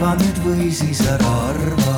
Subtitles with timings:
[0.00, 1.94] arva nüüd või siis ära arva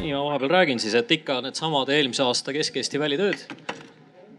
[0.00, 3.42] nii, ma vahepeal räägin siis, et ikka needsamad eelmise aasta Kesk-Eesti välitööd,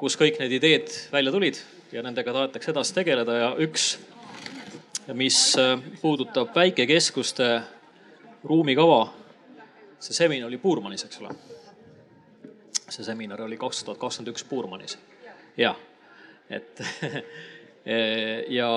[0.01, 1.59] kus kõik need ideed välja tulid
[1.93, 3.85] ja nendega tahetakse edasi tegeleda ja üks,
[5.13, 7.51] mis äh, puudutab väikekeskuste
[8.41, 9.13] ruumikava.
[9.99, 11.35] see seminar oli Puurmanis, eks ole.
[12.89, 14.97] see seminar oli kaks tuhat kakskümmend üks Puurmanis,
[15.57, 15.77] jah,
[16.49, 16.81] et
[17.87, 18.69] ja,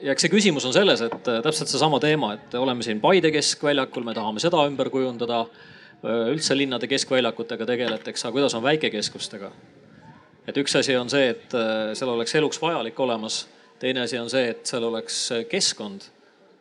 [0.00, 3.32] ja eks see küsimus on selles, et äh, täpselt seesama teema, et oleme siin Paide
[3.34, 5.44] keskväljakul, me tahame seda ümber kujundada
[6.04, 9.50] üldse linnade keskväljakutega tegeletakse, aga kuidas on väikekeskustega?
[10.48, 11.54] et üks asi on see, et
[11.96, 13.46] seal oleks eluks vajalik olemas.
[13.80, 16.04] teine asi on see, et seal oleks keskkond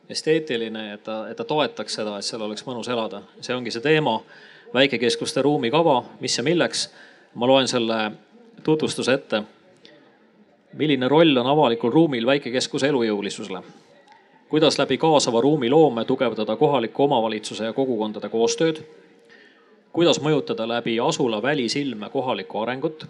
[0.10, 3.24] esteetiline, et ta, et ta toetaks seda, et seal oleks mõnus elada.
[3.42, 4.20] see ongi see teema,
[4.74, 6.90] väikekeskuste ruumikava, mis ja milleks.
[7.34, 8.12] ma loen selle
[8.64, 9.44] tutvustuse ette.
[10.74, 13.64] Milline roll on avalikul ruumil väikekeskuse elujõulisusele?
[14.50, 18.84] kuidas läbi kaasava ruumiloome tugevdada kohaliku omavalitsuse ja kogukondade koostööd
[19.94, 23.06] kuidas mõjutada läbi asula välisilme kohalikku arengut.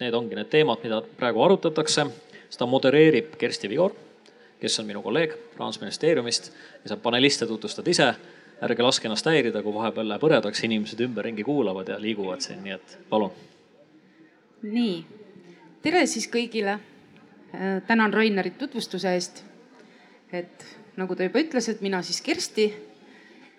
[0.00, 2.06] Need ongi need teemad, mida praegu arutatakse.
[2.54, 3.90] seda modereerib Kersti Vigor,
[4.60, 6.52] kes on minu kolleeg rahandusministeeriumist
[6.84, 8.14] ja saab paneliste tutvustada ise.
[8.62, 12.72] ärge laske ennast häirida, kui vahepeal läheb hõredaks, inimesed ümberringi kuulavad ja liiguvad siin, nii
[12.72, 13.32] et palun.
[14.62, 15.04] nii,
[15.84, 16.78] tere siis kõigile.
[17.86, 19.44] tänan Rainerit tutvustuse eest.
[20.32, 20.64] et
[20.96, 22.72] nagu ta juba ütles, et mina siis Kersti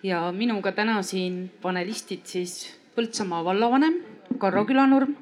[0.03, 4.01] ja minuga täna siin panelistid siis Põltsamaa vallavanem
[4.39, 5.15] Karro Külanurm,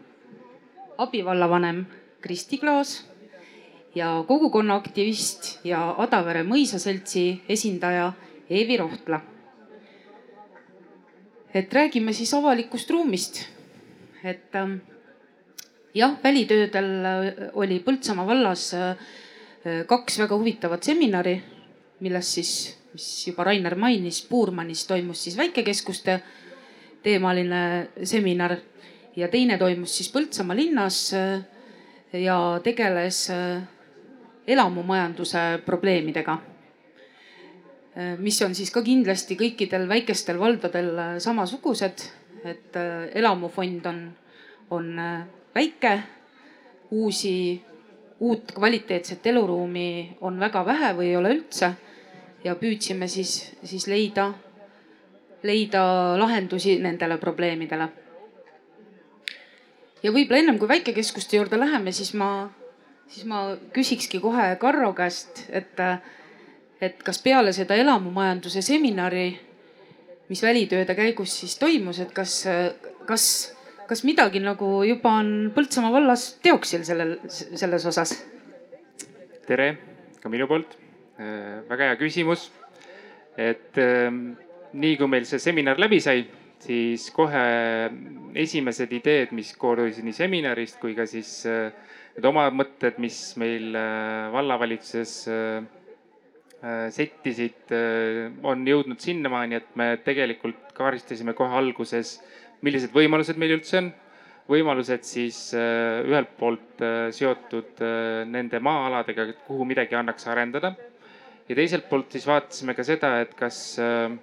[0.97, 1.85] abivallavanem
[2.21, 3.05] Kristi Klaas
[3.95, 8.13] ja kogukonna aktivist ja Adavere mõisaseltsi esindaja
[8.49, 9.21] Eevi Rohtla.
[11.53, 13.49] et räägime siis avalikust ruumist.
[14.23, 14.92] et ähm,
[15.93, 16.91] jah, välitöödel
[17.53, 18.95] oli Põltsamaa vallas äh,
[19.87, 21.37] kaks väga huvitavat seminari,
[21.99, 22.53] millest siis
[22.93, 26.19] mis juba Rainer mainis, Puurmanis toimus siis väikekeskuste
[27.03, 28.55] teemaline seminar
[29.15, 31.41] ja teine toimus siis Põltsamaa linnas äh,
[32.13, 33.63] ja tegeles äh,
[34.47, 36.37] elamumajanduse probleemidega.
[37.97, 42.09] Äh, mis on siis ka kindlasti kõikidel väikestel valdadel samasugused,
[42.43, 42.75] et
[43.15, 43.99] elamufond on,
[44.75, 44.87] on
[45.55, 45.99] väike,
[46.91, 47.63] uusi,
[48.19, 51.73] uut kvaliteetset eluruumi on väga vähe või ei ole üldse
[52.43, 54.29] ja püüdsime siis, siis leida,
[55.43, 55.83] leida
[56.19, 57.89] lahendusi nendele probleemidele.
[60.03, 62.49] ja võib-olla ennem kui väikekeskuste juurde läheme, siis ma,
[63.07, 65.79] siis ma küsikski kohe Karro käest, et,
[66.81, 69.29] et kas peale seda elamumajanduse seminari,
[70.29, 72.43] mis välitööde käigus siis toimus, et kas,
[73.07, 73.25] kas,
[73.93, 78.17] kas midagi nagu juba on Põltsamaa vallas teoksil sellel, selles osas?
[79.47, 79.75] tere
[80.23, 80.79] ka minu poolt
[81.13, 82.49] Äh, väga hea küsimus.
[83.37, 84.35] et ähm,
[84.73, 86.23] nii kui meil see seminar läbi sai,
[86.61, 87.43] siis kohe
[88.37, 91.69] esimesed ideed, mis koorusid nii seminarist kui ka siis äh,
[92.15, 95.15] need oma mõtted, mis meil äh, vallavalitsuses
[96.95, 97.73] settisid,
[98.47, 102.13] on jõudnud sinnamaani, et me tegelikult kaardistasime kohe alguses,
[102.63, 103.91] millised võimalused meil üldse on.
[104.49, 106.81] Võimalused siis ühelt poolt
[107.15, 107.79] seotud
[108.27, 110.73] nende maa-aladega, kuhu midagi annaks arendada.
[111.49, 114.13] Ja teiselt poolt siis vaatasime ka seda, et kas, äh,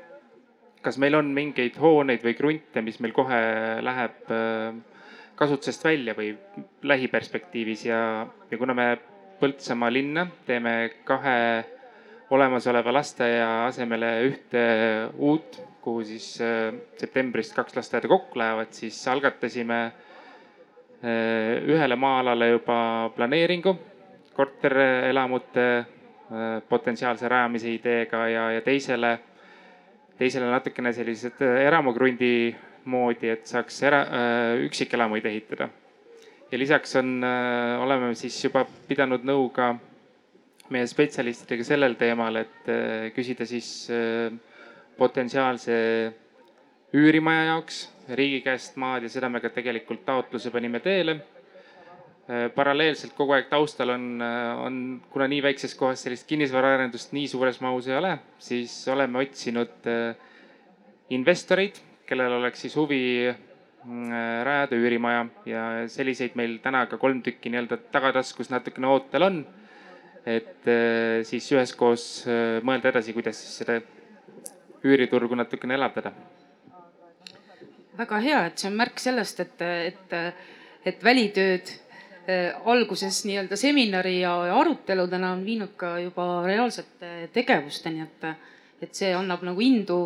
[0.81, 3.41] kas meil on mingeid hooneid või krunte, mis meil kohe
[3.85, 4.79] läheb äh,
[5.37, 6.33] kasutusest välja või
[6.83, 7.85] lähiperspektiivis.
[7.91, 8.01] Ja,
[8.51, 8.91] ja kuna me
[9.41, 10.73] Põltsamaa linna teeme
[11.09, 11.65] kahe
[12.29, 14.65] olemasoleva lasteaia asemele ühte
[15.17, 19.83] uut, kuhu siis äh, septembrist kaks lasteaeda kokku lähevad, siis algatasime
[21.01, 22.75] ühele maa-alale juba
[23.17, 23.73] planeeringu
[24.37, 25.65] korterelamute
[26.31, 29.17] Äh, potentsiaalse rajamise ideega ja, ja teisele,
[30.15, 32.55] teisele natukene sellised äh, eramukrundi
[32.87, 35.67] moodi, et saaks era, äh, üksikelamuid ehitada.
[36.53, 37.11] ja lisaks on,
[37.83, 39.73] oleme siis juba pidanud nõu ka
[40.71, 42.71] meie spetsialistidega sellel teemal, et
[43.15, 43.69] küsida siis
[45.01, 45.75] potentsiaalse
[46.95, 47.83] üürimaja jaoks
[48.19, 51.21] riigi käest maad ja seda me ka tegelikult taotluse panime teele
[52.31, 54.75] Äh, paralleelselt kogu aeg taustal on, äh, on,
[55.11, 60.13] kuna nii väikses kohas sellist kinnisvaraarendust nii suures mahus ei ole, siis oleme otsinud äh,
[61.17, 63.01] investoreid, kellel oleks siis huvi
[64.45, 69.39] rajada üürimaja ja selliseid meil täna ka kolm tükki nii-öelda tagataskus natukene ootel on.
[70.29, 70.69] et
[71.25, 72.03] siis üheskoos
[72.61, 73.79] mõelda edasi, kuidas siis seda
[74.85, 76.13] üüriturgu natukene elavdada.
[78.01, 80.13] väga hea, et see on märk sellest, et, et,
[80.89, 81.73] et välitööd
[82.65, 88.27] alguses nii-öelda seminari ja aruteludena on viinud ka juba reaalsete tegevusteni, et,
[88.83, 89.99] et see annab nagu indu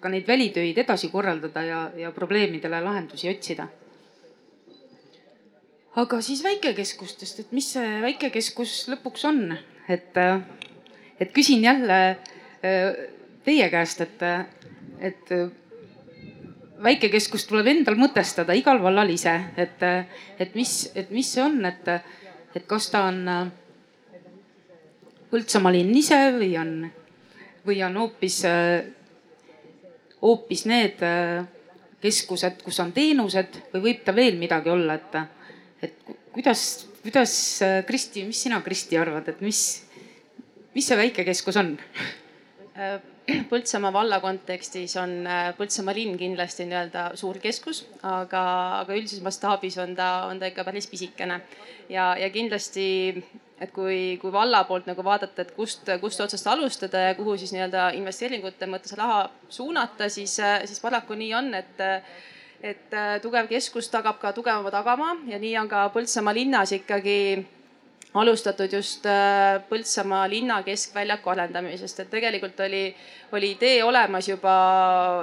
[0.00, 3.68] ka neid välitöid edasi korraldada ja, ja probleemidele lahendusi otsida.
[5.98, 9.56] aga siis väikekeskustest, et mis see väikekeskus lõpuks on,
[9.90, 10.18] et,
[11.18, 12.18] et küsin jälle
[12.60, 14.22] teie käest, et,
[15.00, 15.32] et
[16.82, 19.82] väikekeskust tuleb endal mõtestada igal vallal ise, et,
[20.38, 21.90] et mis, et mis see on, et,
[22.54, 23.24] et kas ta on
[25.28, 26.70] Põltsamaa linn ise või on,
[27.68, 28.38] või on hoopis,
[30.22, 31.02] hoopis need
[32.00, 35.18] keskused, kus on teenused või võib ta veel midagi olla, et,
[35.84, 36.62] et kuidas,
[37.02, 37.34] kuidas
[37.90, 39.60] Kristi, mis sina, Kristi, arvad, et mis,
[40.72, 41.74] mis see väikekeskus on?
[43.50, 48.42] Põltsamaa valla kontekstis on äh, Põltsamaa linn kindlasti nii-öelda suur keskus, aga,
[48.84, 51.40] aga üldises mastaabis on ta, on ta ikka päris pisikene.
[51.92, 52.86] ja, ja kindlasti,
[53.60, 57.52] et kui, kui valla poolt nagu vaadata, et kust, kust otsast alustada ja kuhu siis
[57.56, 61.86] nii-öelda investeeringute mõttes raha suunata, siis, siis paraku nii on, et
[62.62, 67.18] et äh, tugev keskus tagab ka tugevama tagamaa ja nii on ka Põltsamaa linnas ikkagi
[68.22, 72.84] alustatud just äh, Põltsamaa linna keskväljaku arendamisest, et tegelikult oli,
[73.32, 74.54] oli idee olemas juba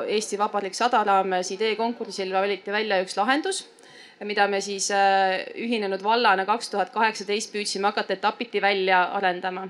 [0.07, 3.65] Eesti Vabariik sada raames ideekonkursil valiti välja üks lahendus
[4.23, 9.67] mida me siis äh, ühinenud vallana kaks tuhat kaheksateist püüdsime hakata etapiti välja arendama.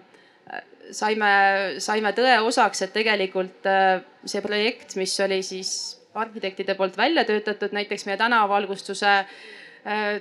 [0.94, 1.30] saime,
[1.82, 5.72] saime tõe osaks, et tegelikult äh, see projekt, mis oli siis
[6.14, 9.16] arhitektide poolt välja töötatud, näiteks meie tänavavalgustuse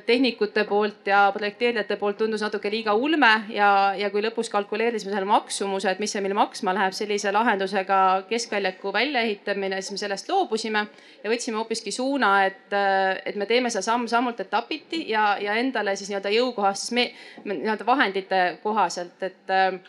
[0.06, 5.24] tehnikute poolt ja projekteerijate poolt tundus natuke liiga ulme ja, ja kui lõpus kalkuleerisime selle
[5.24, 10.84] maksumuse, et mis see meil maksma läheb sellise lahendusega keskväljaku väljaehitamine, siis me sellest loobusime
[11.22, 12.76] ja võtsime hoopiski suuna, et,
[13.24, 17.08] et me teeme seda samm-sammult etapiti ja, ja endale siis nii-öelda jõukohastes me,
[17.48, 19.80] nii-öelda vahendite kohaselt, et Eh,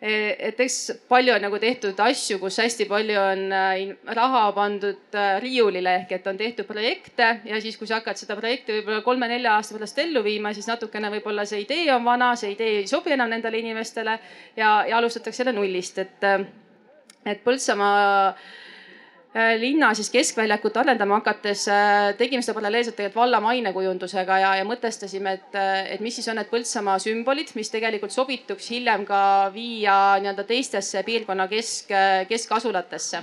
[0.00, 0.76] et eks
[1.10, 3.80] palju on nagu tehtud asju, kus hästi palju on äh,
[4.16, 8.36] raha pandud äh, riiulile ehk et on tehtud projekte ja siis, kui sa hakkad seda
[8.38, 12.54] projekti võib-olla kolme-nelja aasta pärast ellu viima, siis natukene võib-olla see idee on vana, see
[12.54, 14.16] idee ei sobi enam nendele inimestele
[14.56, 16.28] ja, ja alustatakse jälle nullist, et,
[17.28, 18.32] et Põltsamaa
[19.34, 25.36] linna siis keskväljakut arendama hakates äh, tegime seda paralleelselt tegelikult valla mainekujundusega ja, ja mõtestasime,
[25.38, 29.22] et, äh, et mis siis on need Põltsamaa sümbolid, mis tegelikult sobituks hiljem ka
[29.54, 31.94] viia nii-öelda teistesse piirkonna kesk,
[32.28, 33.22] keskasulatesse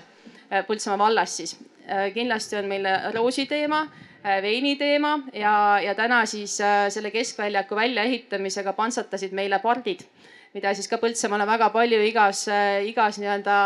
[0.68, 1.58] Põltsamaa vallas siis.
[2.14, 3.82] kindlasti on meil roosi teema,
[4.24, 6.56] veini teema ja, ja täna siis
[6.90, 10.06] selle keskväljaku väljaehitamisega pantsatasid meile pardid,
[10.54, 12.48] mida siis ka Põltsamaale väga palju igas,
[12.88, 13.58] igas nii-öelda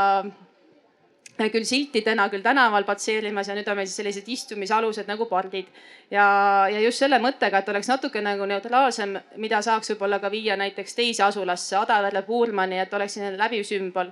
[1.50, 5.68] küll siltidena, küll tänaval patseerimas ja nüüd on meil siis sellised istumisalused nagu pardid.
[6.12, 6.26] ja,
[6.72, 10.96] ja just selle mõttega, et oleks natuke nagu neutraalsem, mida saaks võib-olla ka viia näiteks
[10.96, 14.12] teise asulasse, Adavere, Puurmani, et oleks selline läbiv sümbol.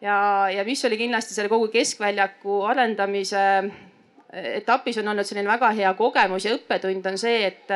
[0.00, 0.18] ja,
[0.50, 3.44] ja mis oli kindlasti selle kogu keskväljaku arendamise
[4.34, 7.70] etapis on olnud selline väga hea kogemus ja õppetund on see, et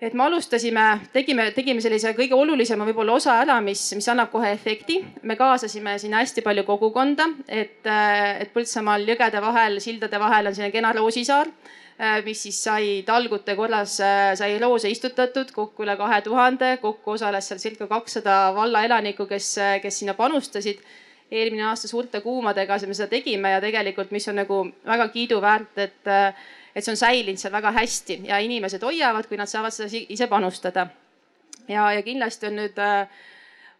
[0.00, 4.50] et me alustasime, tegime, tegime sellise kõige olulisema võib-olla osa ära, mis, mis annab kohe
[4.52, 4.98] efekti.
[5.22, 10.74] me kaasasime sinna hästi palju kogukonda, et, et Põltsamaal jõgede vahel, sildade vahel on selline
[10.74, 11.48] kena roosisaar,
[12.26, 13.96] mis siis sai talgute korras,
[14.36, 19.54] sai roose istutatud kokku üle kahe tuhande, kokku osales seal circa kakssada valla elanikku, kes,
[19.82, 20.84] kes sinna panustasid
[21.30, 26.12] eelmine aasta suurte kuumadega me seda tegime ja tegelikult, mis on nagu väga kiiduväärt, et
[26.76, 30.26] et see on säilinud seal väga hästi ja inimesed hoiavad, kui nad saavad seda ise
[30.28, 30.86] panustada.
[31.68, 32.82] ja, ja kindlasti on nüüd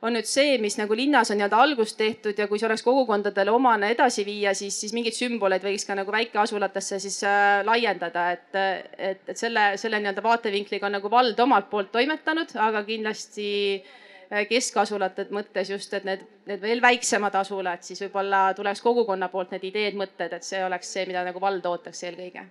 [0.03, 3.51] on nüüd see, mis nagu linnas on nii-öelda algust tehtud ja kui see oleks kogukondadele
[3.51, 8.59] omane edasi viia, siis, siis mingeid sümboleid võiks ka nagu väikeasulatesse siis äh, laiendada, et,
[8.99, 14.06] et, et selle, selle nii-öelda vaatevinkliga on nagu vald omalt poolt toimetanud, aga kindlasti äh,
[14.49, 19.69] keskasulate mõttes just, et need, need veel väiksemad asulad, siis võib-olla tuleks kogukonna poolt need
[19.71, 22.47] ideed, mõtted, et see oleks see, mida nagu vald ootaks eelkõige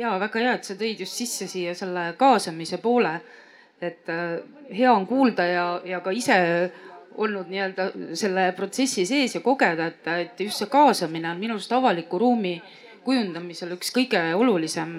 [0.00, 3.20] ja väga hea, et sa tõid just sisse siia selle kaasamise poole.
[3.80, 4.40] et äh,
[4.76, 6.36] hea on kuulda ja, ja ka ise
[7.16, 11.72] olnud nii-öelda selle protsessi sees ja kogeda, et, et just see kaasamine on minu arust
[11.72, 12.58] avaliku ruumi
[13.04, 14.98] kujundamisel üks kõige olulisem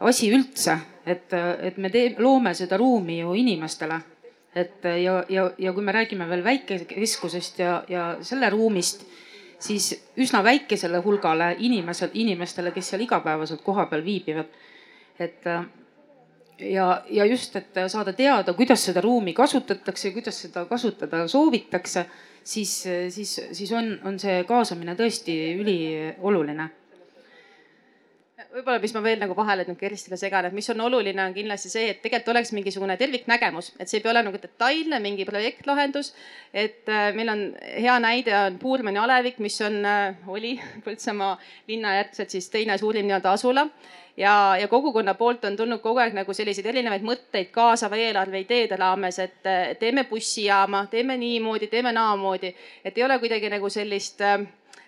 [0.00, 4.00] asi üldse, et, et me tee, loome seda ruumi ju inimestele.
[4.56, 9.04] Et ja, ja, ja kui me räägime veel väikekeskusest ja, ja selle ruumist
[9.58, 14.46] siis üsna väikesele hulgale inimesed, inimestele, kes seal igapäevaselt kohapeal viibivad.
[15.18, 15.64] et äh,
[16.58, 22.06] ja, ja just, et saada teada, kuidas seda ruumi kasutatakse, kuidas seda kasutada soovitakse,
[22.44, 26.68] siis, siis, siis on, on see kaasamine tõesti ülioluline
[28.52, 31.70] võib-olla, mis ma veel nagu vahele nüüd Kerstile segan, et mis on oluline, on kindlasti
[31.72, 36.14] see, et tegelikult oleks mingisugune terviknägemus, et see ei pea olema nagu detailne mingi projektlahendus.
[36.52, 39.82] et äh, meil on hea näide on Puurmani alevik, mis on,
[40.26, 41.36] oli Põltsamaa
[41.68, 43.68] linna järgselt siis teine suurim nii-öelda asula
[44.18, 48.76] ja, ja kogukonna poolt on tulnud kogu aeg nagu selliseid erinevaid mõtteid kaasava eelarve ideede
[48.76, 54.24] raames, et teeme bussijaama, teeme niimoodi, teeme naamoodi, et ei ole kuidagi nagu sellist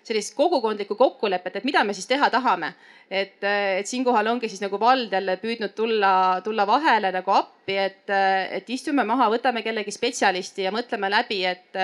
[0.03, 2.73] sellist kogukondlikku kokkulepet, et mida me siis teha tahame.
[3.11, 8.09] et, et siinkohal ongi siis nagu vald jälle püüdnud tulla, tulla vahele nagu appi, et,
[8.09, 11.81] et istume maha, võtame kellegi spetsialisti ja mõtleme läbi, et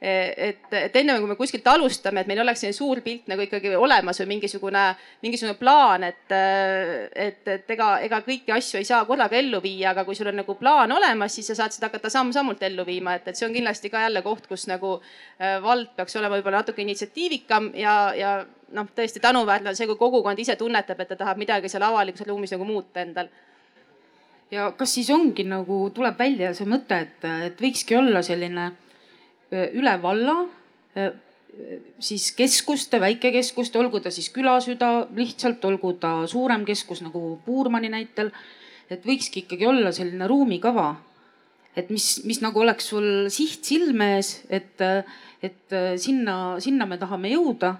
[0.00, 3.74] et, et enne kui me kuskilt alustame, et meil oleks selline suur pilt nagu ikkagi
[3.76, 4.84] olemas või mingisugune,
[5.20, 10.06] mingisugune plaan, et, et, et ega, ega kõiki asju ei saa korraga ellu viia, aga
[10.08, 13.28] kui sul on nagu plaan olemas, siis sa saad seda hakata samm-sammult ellu viima, et,
[13.28, 16.80] et see on kindlasti ka jälle koht, kus nagu äh, vald peaks olema võib-olla natuke
[16.86, 18.34] initsiatiivikam ja, ja
[18.72, 22.24] noh, tõesti tänuväärne on see, kui kogukond ise tunnetab, et ta tahab midagi seal avalikus
[22.24, 23.28] ruumis nagu muuta endal.
[24.50, 28.72] Ja kas siis ongi nagu tuleb välja see mõte, et, et võikski olla selline
[29.50, 30.36] üle valla
[31.98, 38.30] siis keskuste, väikekeskuste, olgu ta siis külasüda lihtsalt, olgu ta suurem keskus nagu Puurmani näitel.
[38.90, 40.96] et võikski ikkagi olla selline ruumikava,
[41.78, 44.82] et mis, mis nagu oleks sul siht silme ees, et,
[45.42, 47.76] et sinna, sinna me tahame jõuda.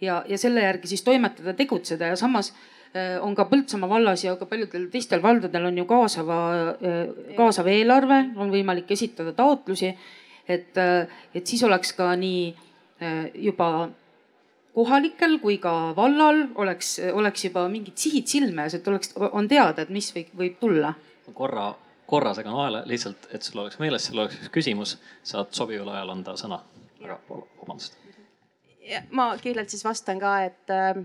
[0.00, 2.52] ja, ja selle järgi siis toimetada, tegutseda ja samas
[3.22, 6.38] on ka Põltsamaa vallas ja ka paljudel teistel valdadel on ju kaasava,
[7.36, 9.94] kaasav eelarve, on võimalik esitada taotlusi
[10.48, 10.78] et,
[11.34, 12.46] et siis oleks ka nii
[13.02, 13.88] äh, juba
[14.74, 19.84] kohalikel kui ka vallal oleks, oleks juba mingid sihid silme ees, et oleks, on teada,
[19.84, 20.94] et mis võib, võib tulla.
[21.34, 21.72] korra,
[22.08, 24.96] korra segan vahele lihtsalt, et sul oleks meeles, sul oleks üks küsimus,
[25.28, 26.62] saad sobival ajal anda sõna.
[27.02, 27.98] väga vabandust.
[29.10, 31.02] ma kiirelt siis vastan ka, et äh,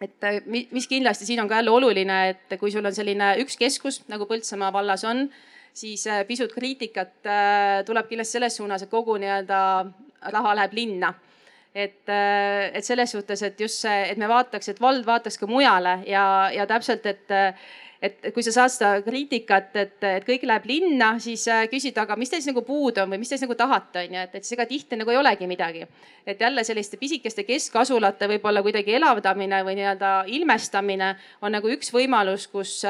[0.00, 3.56] et äh, mis kindlasti siin on ka jälle oluline, et kui sul on selline üks
[3.58, 5.28] keskus nagu Põltsamaa vallas on
[5.74, 9.62] siis äh, pisut kriitikat äh, tuleb kindlasti selles suunas, et kogu nii-öelda
[10.34, 11.14] raha läheb linna
[11.74, 15.50] et, äh, et selles suhtes, et just see, et me vaataks, et vald vaataks ka
[15.50, 17.36] mujale ja, ja täpselt, et,
[18.02, 22.30] et kui sa saad seda kriitikat, et, et kõik läheb linna, siis küsida, aga mis
[22.32, 24.46] teil siis nagu puudu on või mis te siis nagu tahate, on ju, et, et
[24.46, 25.86] siis ega tihti nagu ei olegi midagi.
[26.26, 32.48] et jälle selliste pisikeste keskasulate võib-olla kuidagi elavdamine või nii-öelda ilmestamine on nagu üks võimalus,
[32.52, 32.80] kus,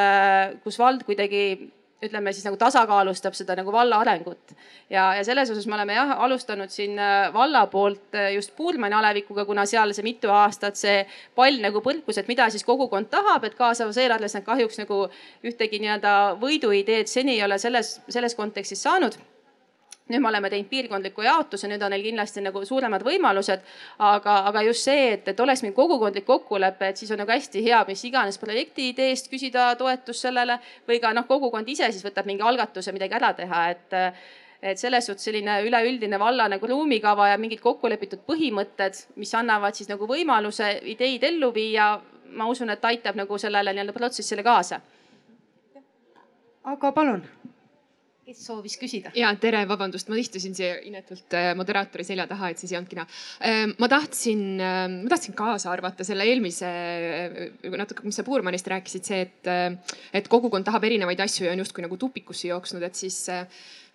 [0.64, 1.73] kus vald kuidagi
[2.04, 4.54] ütleme siis nagu tasakaalustab seda nagu valla arengut.
[4.90, 8.94] ja, ja selles osas me oleme jah alustanud siin äh, valla poolt äh, just Puurmani
[8.94, 11.00] alevikuga, kuna seal see mitu aastat see
[11.34, 15.06] pall nagu põrkus, et mida siis kogukond tahab, et kaasavas eelarves nad kahjuks nagu
[15.44, 19.18] ühtegi nii-öelda võiduideed seni ei ole selles, selles kontekstis saanud
[20.08, 23.60] nüüd me oleme teinud piirkondliku jaotuse, nüüd on neil kindlasti nagu suuremad võimalused.
[23.98, 27.62] aga, aga just see, et, et oleks meil kogukondlik kokkulepe, et siis on nagu hästi
[27.64, 32.26] hea mis iganes projekti ideest küsida toetust sellele või ka noh, kogukond ise siis võtab
[32.26, 33.98] mingi algatuse midagi ära teha, et
[34.62, 39.90] et selles suhtes selline üleüldine valla nagu ruumikava ja mingid kokkulepitud põhimõtted, mis annavad siis
[39.90, 41.92] nagu võimaluse ideid ellu viia,
[42.34, 44.80] ma usun, et aitab nagu sellele nii-öelda protsessile kaasa.
[46.68, 47.22] aga palun
[48.28, 49.12] kes soovis küsida?
[49.16, 52.99] ja tere, vabandust, ma istusin siia inetult äh, moderaatori selja taha, et siis ei olnudki
[52.99, 53.08] näha.
[53.49, 58.68] Ähm, ma tahtsin, ähm, ma tahtsin kaasa arvata selle eelmise äh, natuke, mis sa Puurmanist
[58.68, 62.85] rääkisid, see, et, äh, et kogukond tahab erinevaid asju ja on justkui nagu tupikusse jooksnud,
[62.85, 63.23] et siis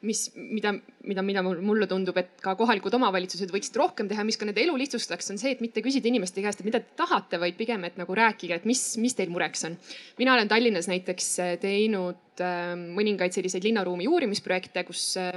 [0.03, 0.73] mis, mida,
[1.07, 4.75] mida, mida mulle tundub, et ka kohalikud omavalitsused võiksid rohkem teha, mis ka nende elu
[4.81, 7.97] lihtsustaks, on see, et mitte küsida inimeste käest, et mida te tahate, vaid pigem, et
[7.99, 9.77] nagu rääkige, et mis, mis teil mureks on.
[10.19, 15.33] mina olen Tallinnas näiteks äh, teinud äh, mõningaid selliseid linnaruumi uurimisprojekte, kus äh,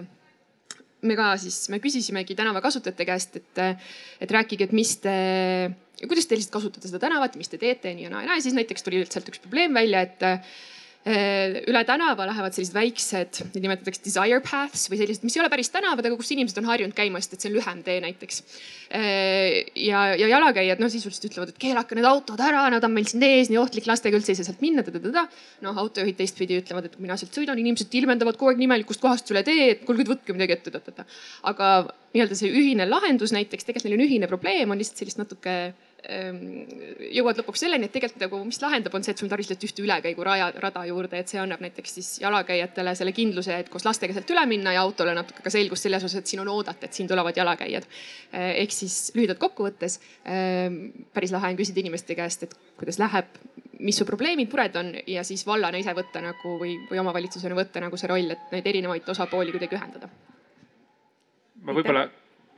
[1.06, 3.64] me ka siis, me küsisimegi tänavakasutajate käest, et,
[4.20, 5.16] et rääkige, et mis te
[6.02, 8.44] kuidas te lihtsalt kasutate seda tänavat, mis te teete, nii ja naa ja naa ja
[8.44, 10.56] siis näiteks tuli sealt üks probleem välja, et Äh,
[11.07, 15.71] üle tänava lähevad sellised väiksed, neid nimetatakse desire paths või sellised, mis ei ole päris
[15.71, 18.41] tänavad, aga kus inimesed on harjunud käima, sest et see on lühem tee näiteks.
[18.91, 23.07] Äh, ja, ja jalakäijad noh, sisuliselt ütlevad, et keelake need autod ära, nad on meil
[23.07, 24.83] siin ees, nii ohtlik, lastega üldse ei saa sealt minna.
[25.63, 29.47] noh, autojuhid teistpidi ütlevad, et mina sealt sõidan, inimesed ilmendavad kogu aeg imelikust kohast üle
[29.47, 31.07] tee, et kuulge, võtke midagi ette.
[31.47, 31.73] aga
[32.17, 35.57] nii-öelda see ühine lahendus näiteks, tegelikult neil on ühine probleem, on lihtsalt sellist natuke
[36.07, 39.83] jõuad lõpuks selleni, et tegelikult nagu, mis lahendab, on see, et sul tarvis lihtsalt ühte
[39.83, 44.31] ülekäiguraja, rada juurde, et see annab näiteks siis jalakäijatele selle kindluse, et koos lastega sealt
[44.31, 47.11] üle minna ja autole natuke ka selgust selles osas, et siin on oodata, et siin
[47.11, 47.89] tulevad jalakäijad.
[48.33, 50.79] Ehm, ehk siis lühidalt kokkuvõttes ehm,
[51.17, 53.41] päris lahe on küsida inimeste käest, et kuidas läheb,
[53.81, 57.83] mis su probleemid, mured on ja siis vallana ise võtta nagu või, või omavalitsusena võtta
[57.83, 60.13] nagu see roll, et neid erinevaid osapooli kuidagi ühendada.
[61.67, 62.07] ma võib-olla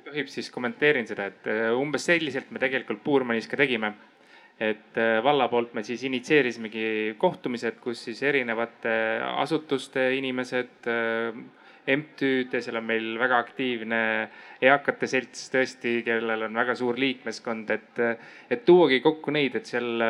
[0.08, 3.94] tohib, siis kommenteerin seda, et äh, umbes selliselt me tegelikult Puurmanis ka tegime.
[4.58, 8.90] et äh, valla poolt me siis initsieerisimegi kohtumised, kus siis erinevate
[9.38, 11.38] asutuste inimesed, äh,
[11.88, 14.00] MTÜ-d ja seal on meil väga aktiivne
[14.60, 18.02] eakate selts tõesti, kellel on väga suur liikmeskond, et,
[18.50, 20.02] et tuuagi kokku neid, et seal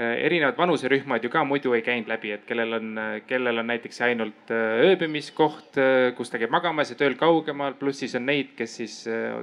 [0.00, 4.52] erinevad vanuserühmad ju ka muidu ei käinud läbi, et kellel on, kellel on näiteks ainult
[4.54, 5.76] ööbimiskoht,
[6.16, 8.96] kus ta käib magamas ja tööl kaugemal, pluss siis on neid, kes siis,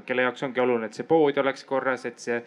[0.07, 2.39] kelle jaoks ongi oluline, et see pood oleks korras, et see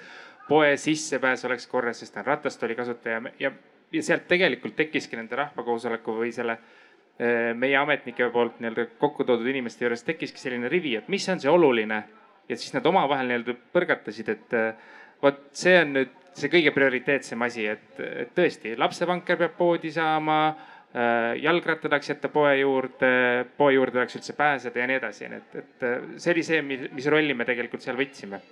[0.49, 3.53] poe sissepääs oleks korras, sest ta on ratastooli kasutaja ja,
[3.93, 6.59] ja sealt tegelikult tekkiski nende rahvakoosoleku või selle
[7.55, 11.51] meie ametnike poolt nii-öelda kokku toodud inimeste juures tekkiski selline rivi, et mis on see
[11.53, 12.03] oluline.
[12.49, 14.57] ja siis nad omavahel nii-öelda põrgatasid, et
[15.23, 20.39] vot see on nüüd see kõige prioriteetsem asi, et, et tõesti lapsevanker peab poodi saama
[20.51, 23.13] eh, jalgratta tahaks jätta poe juurde,
[23.57, 25.87] poe juurde tahaks üldse pääseda ja nii edasi, nii et, et
[26.23, 28.43] see oli see, mis rolli me tegelikult seal võtsime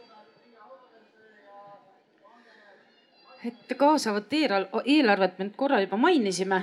[3.47, 6.63] et kaasavat eelarvet me nüüd korra juba mainisime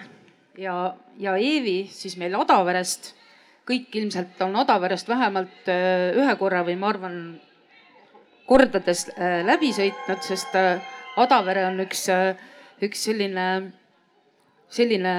[0.57, 3.13] ja, ja Eevi siis meil Adaverest.
[3.65, 7.15] kõik ilmselt on Adaverest vähemalt äh, ühe korra või ma arvan
[8.45, 10.83] kordades äh, läbi sõitnud, sest äh,
[11.21, 12.07] Adavere on üks,
[12.83, 13.45] üks selline,
[14.67, 15.13] selline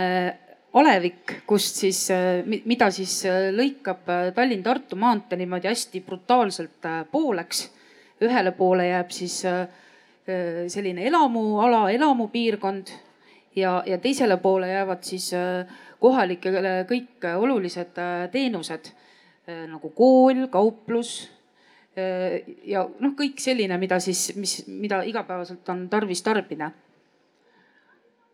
[0.77, 2.03] alevik, kust siis,
[2.45, 3.23] mida siis
[3.57, 4.05] lõikab
[4.37, 7.71] Tallinn-Tartu maantee niimoodi hästi brutaalselt pooleks.
[8.21, 9.65] ühele poole jääb siis äh,
[10.27, 12.89] Äh, selline elamuala, elamupiirkond
[13.55, 15.69] ja, ja teisele poole jäävad siis äh,
[16.03, 18.91] kohalikele kõik olulised äh, teenused
[19.47, 21.29] nagu kool, kauplus
[21.97, 26.71] ja noh, kõik selline, mida siis, mis, mida igapäevaselt on tarvis tarbida.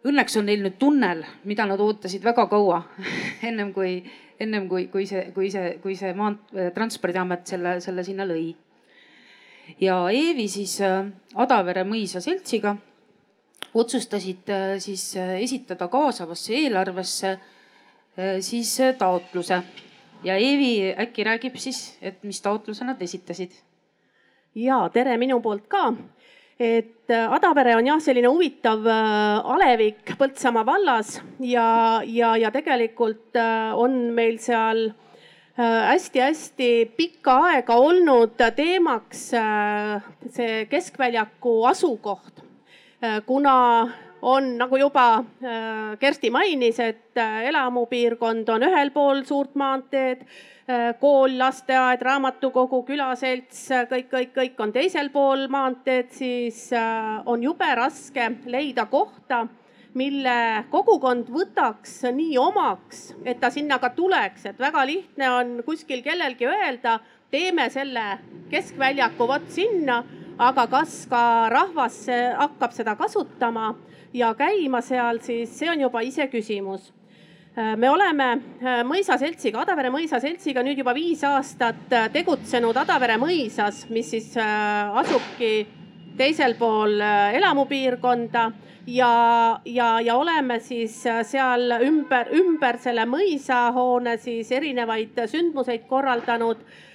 [0.03, 2.81] Õnneks on neil nüüd tunnel, mida nad ootasid väga kaua.
[3.49, 4.01] Ennem kui,
[4.43, 8.51] ennem kui, kui see, kui see, kui see maant-, transpordiamet selle, selle sinna lõi.
[9.81, 11.07] Ja Eevi siis äh,
[11.39, 12.75] Adavere mõisa seltsiga
[13.79, 17.37] otsustasid äh, siis äh, esitada kaasavasse eelarvesse
[18.45, 19.57] siis taotluse
[20.25, 23.53] ja Eevi äkki räägib siis, et mis taotluse nad esitasid?
[24.55, 25.93] ja tere minu poolt ka.
[26.61, 33.37] et Adavere on jah, selline huvitav alevik Põltsamaa vallas ja, ja, ja tegelikult
[33.77, 34.93] on meil seal
[35.57, 42.41] hästi-hästi äh, pikka aega olnud teemaks äh, see keskväljaku asukoht,
[43.05, 43.89] äh, kuna
[44.23, 45.25] on nagu juba
[46.01, 50.23] Kersti mainis, et elamupiirkond on ühel pool suurt maanteed,
[51.01, 56.69] kool, lasteaed, raamatukogu, külaselts, kõik, kõik, kõik on teisel pool maanteed, siis
[57.27, 59.47] on jube raske leida kohta
[59.99, 66.01] mille kogukond võtaks nii omaks, et ta sinna ka tuleks, et väga lihtne on kuskil
[66.05, 66.99] kellelgi öelda,
[67.33, 68.07] teeme selle
[68.53, 70.03] keskväljaku vot sinna,
[70.41, 72.07] aga kas ka rahvas
[72.39, 73.75] hakkab seda kasutama
[74.15, 76.93] ja käima seal, siis see on juba iseküsimus.
[77.77, 84.09] Me oleme äh, mõisaseltsiga, Adavere mõisaseltsiga nüüd juba viis aastat äh, tegutsenud Adavere mõisas, mis
[84.15, 85.67] siis äh, asubki
[86.17, 88.47] teisel pool elamupiirkonda
[88.87, 96.63] ja, ja, ja oleme siis äh, seal ümber, ümber selle mõisahoone siis erinevaid sündmuseid korraldanud.
[96.63, 96.92] äh,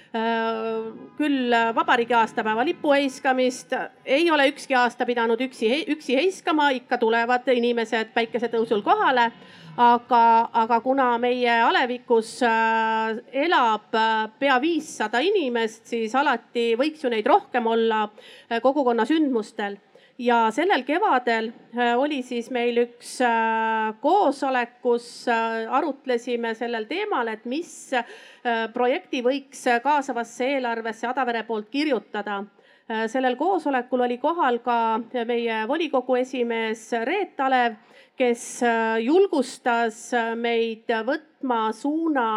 [1.18, 7.48] küll vabariigi aastapäeva lipu heiskamist, ei ole ükski aasta pidanud üksi, üksi heiskama, ikka tulevad
[7.52, 9.30] inimesed päikesetõusul kohale.
[9.78, 13.94] aga, aga kuna meie alevikus äh, elab
[14.38, 18.08] pea viissada inimest, siis alati võiks ju neid rohkem olla
[18.62, 19.76] kogukonna sündmustel
[20.18, 27.30] ja sellel kevadel äh, oli siis meil üks äh, koosolek, kus äh, arutlesime sellel teemal,
[27.30, 27.70] et mis
[28.72, 32.42] projekti võiks kaasavasse eelarvesse Adavere poolt kirjutada.
[33.12, 34.76] Sellel koosolekul oli kohal ka
[35.28, 37.74] meie volikogu esimees Reet Alev,
[38.16, 38.62] kes
[39.04, 39.98] julgustas
[40.40, 42.28] meid võtma suuna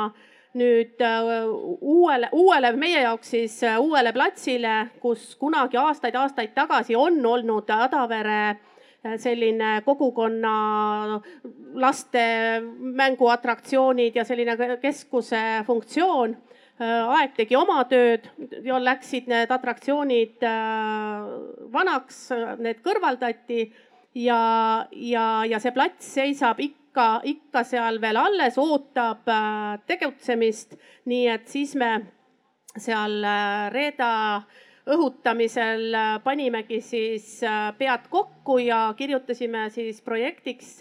[0.58, 1.48] nüüd äh,
[1.82, 8.40] uuele, uuele, meie jaoks siis äh, uuele platsile, kus kunagi aastaid-aastaid tagasi on olnud Adavere
[8.50, 11.22] äh, selline kogukonna
[11.80, 12.26] laste
[13.02, 16.38] mänguatraktsioonid ja selline keskuse funktsioon.
[16.82, 18.24] aeg tegi oma tööd,
[18.66, 20.42] läksid need atraktsioonid
[21.76, 22.24] vanaks,
[22.58, 23.68] need kõrvaldati
[24.18, 24.40] ja,
[24.90, 30.76] ja, ja see plats seisab ikka ikka, ikka seal veel alles, ootab äh, tegutsemist.
[31.06, 32.02] nii et siis me
[32.78, 34.42] seal äh, Reeda
[34.92, 37.40] õhutamisel äh, panimegi siis
[37.78, 40.76] pead kokku ja kirjutasime siis projektiks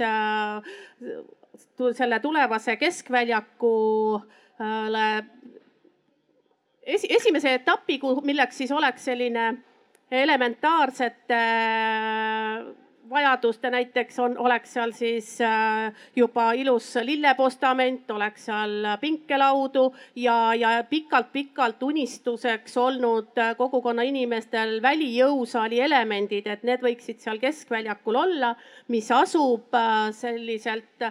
[1.94, 3.74] selle tulevase keskväljaku
[6.86, 9.52] esi, esimese etapi, milleks siis oleks selline
[10.10, 11.42] elementaarsete
[13.10, 20.54] vajadust ja näiteks on, oleks seal siis äh, juba ilus lillepostament, oleks seal pinkelaudu ja,
[20.54, 28.54] ja pikalt-pikalt unistuseks olnud äh, kogukonna inimestel välijõusaali elemendid, et need võiksid seal keskväljakul olla,
[28.88, 31.10] mis asub äh, selliselt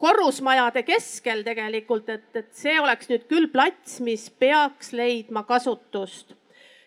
[0.00, 6.36] korrusmajade keskel tegelikult, et, et see oleks nüüd küll plats, mis peaks leidma kasutust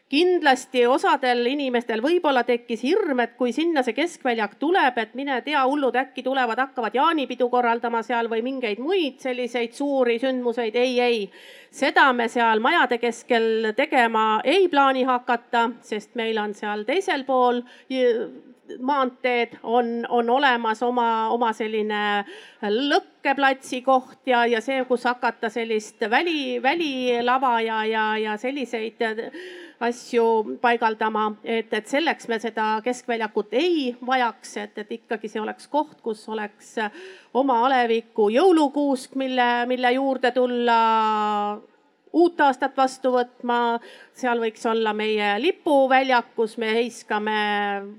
[0.09, 5.61] kindlasti osadel inimestel võib-olla tekkis hirm, et kui sinna see keskväljak tuleb, et mine tea,
[5.69, 10.75] hullud äkki tulevad, hakkavad jaanipidu korraldama seal või mingeid muid selliseid suuri sündmuseid.
[10.75, 11.23] ei, ei,
[11.71, 17.61] seda me seal majade keskel tegema ei plaani hakata, sest meil on seal teisel pool
[18.79, 22.25] maanteed on, on olemas oma, oma selline
[22.61, 29.01] lõkkeplatsi koht ja, ja see, kus hakata sellist väli, välilava ja, ja, ja selliseid
[29.79, 35.69] asju paigaldama, et, et selleks me seda keskväljakut ei vajaks, et, et ikkagi see oleks
[35.71, 36.75] koht, kus oleks
[37.33, 40.79] oma aleviku jõulukuusk, mille, mille juurde tulla
[42.13, 43.79] uut aastat vastu võtma.
[44.13, 47.39] seal võiks olla meie lipuväljak, kus me heiskame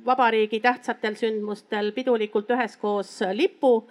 [0.07, 3.87] vabariigi tähtsatel sündmustel pidulikult üheskoos lipu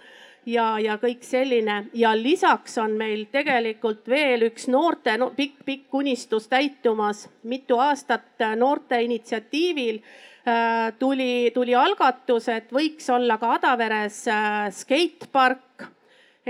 [0.46, 6.48] ja, ja kõik selline ja lisaks on meil tegelikult veel üks noorte no, pikk-pikk unistus
[6.48, 7.28] täitumas.
[7.42, 15.88] mitu aastat noorte initsiatiivil äh, tuli, tuli algatus, et võiks olla ka Adaveres äh, skatepark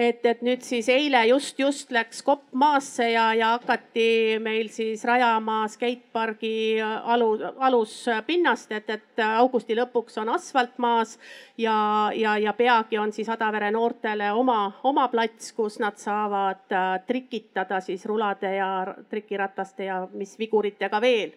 [0.00, 5.02] et, et nüüd siis eile just, just läks kopp maasse ja, ja hakati meil siis
[5.08, 7.30] rajama skatepargi alu,
[7.68, 11.16] aluspinnast, et, et augusti lõpuks on asfalt maas
[11.60, 11.76] ja,
[12.16, 17.80] ja, ja peagi on siis Adavere noortele oma, oma plats, kus nad saavad äh, trikitada
[17.84, 18.70] siis rulade ja
[19.10, 21.36] trikirataste ja mis viguritega veel.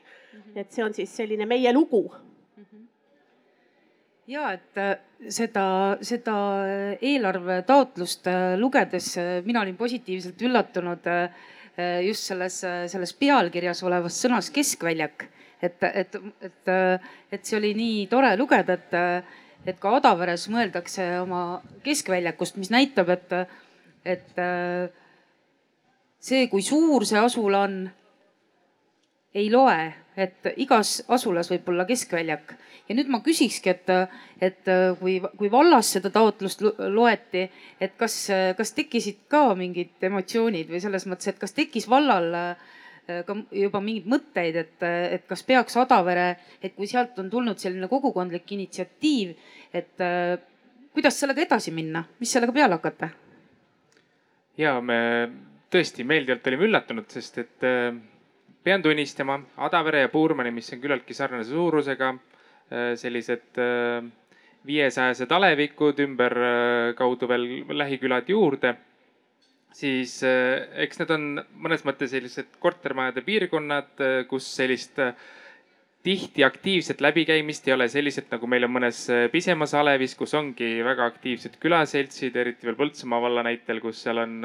[0.55, 2.07] et see on siis selline meie lugu
[4.27, 4.95] ja et äh,
[5.31, 5.65] seda,
[6.05, 6.35] seda
[7.03, 11.11] eelarvetaotlust äh, lugedes äh, mina olin positiivselt üllatunud
[12.05, 15.23] just selles, selles pealkirjas olevas sõnas keskväljak.
[15.63, 16.69] et, et, et,
[17.33, 18.93] et see oli nii tore lugeda, et,
[19.65, 23.33] et ka Adaveres mõeldakse oma keskväljakust, mis näitab, et,
[24.05, 24.43] et
[26.21, 27.79] see, kui suur see asula on,
[29.33, 32.53] ei loe, et igas asulas võib olla keskväljak
[32.89, 33.89] ja nüüd ma küsikski, et,
[34.43, 37.47] et kui, kui vallas seda taotlust loeti,
[37.81, 38.17] et kas,
[38.57, 42.71] kas tekkisid ka mingid emotsioonid või selles mõttes, et kas tekkis vallal äh,
[43.27, 46.29] ka juba mingeid mõtteid, et, et kas peaks Adavere,
[46.63, 49.33] et kui sealt on tulnud selline kogukondlik initsiatiiv,
[49.75, 50.37] et äh,
[50.95, 53.11] kuidas sellega edasi minna, mis sellega peale hakata?
[54.57, 54.97] ja me
[55.73, 57.95] tõesti meeldivalt olime üllatunud, sest et äh,
[58.63, 62.13] pean tunnistama, Adavere ja Puurmani, mis on küllaltki sarnase suurusega,
[62.73, 64.01] Äh, sellised äh,
[64.65, 67.47] viiesajased alevikud, ümberkaudu veel
[67.77, 68.75] lähikülad juurde.
[69.73, 71.23] siis äh, eks need on
[71.65, 75.01] mõnes mõttes sellised kortermajade piirkonnad, kus sellist
[76.05, 81.07] tihti aktiivset läbikäimist ei ole, sellised nagu meil on mõnes pisemas alevis, kus ongi väga
[81.09, 84.39] aktiivsed külaseltsid, eriti veel Põltsamaa valla näitel, kus seal on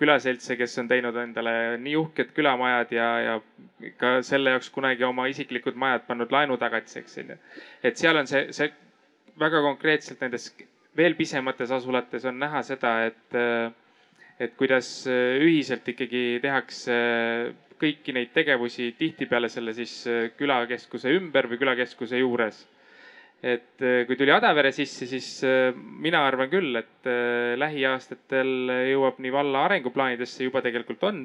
[0.00, 1.52] külaseltse, kes on teinud endale
[1.82, 3.34] nii uhked külamajad ja, ja
[4.00, 7.36] ka selle jaoks kunagi oma isiklikud majad pannud laenutagatiseks, onju.
[7.90, 8.70] et seal on see, see
[9.40, 10.48] väga konkreetselt nendes
[10.98, 13.38] veel pisemates asulates on näha seda, et,
[14.42, 16.98] et kuidas ühiselt ikkagi tehakse
[17.82, 19.94] kõiki neid tegevusi tihtipeale selle siis
[20.38, 22.62] külakeskuse ümber või külakeskuse juures
[23.44, 29.20] et äh, kui tuli Adavere sisse, siis äh, mina arvan küll, et äh, lähiaastatel jõuab
[29.20, 31.24] nii valla arenguplaanidesse juba tegelikult on.